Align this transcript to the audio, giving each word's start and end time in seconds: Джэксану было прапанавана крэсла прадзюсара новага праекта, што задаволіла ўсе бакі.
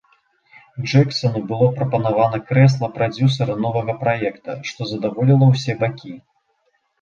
Джэксану 0.83 1.41
было 1.51 1.65
прапанавана 1.75 2.39
крэсла 2.47 2.89
прадзюсара 2.95 3.53
новага 3.67 3.93
праекта, 4.01 4.57
што 4.71 4.81
задаволіла 4.95 5.45
ўсе 5.53 5.77
бакі. 5.85 6.13